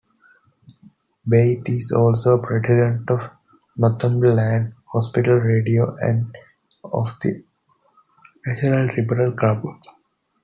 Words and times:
Beith 1.29 1.69
is 1.69 1.91
also 1.95 2.41
President 2.41 3.07
of 3.11 3.29
Northumberland 3.77 4.73
Hospital 4.91 5.35
Radio 5.35 5.95
and 5.99 6.35
of 6.83 7.19
the 7.21 7.43
National 8.47 8.87
Liberal 8.95 9.33
Club. 9.33 9.63